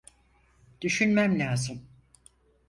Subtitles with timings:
[0.81, 1.85] Düşünmem lazım.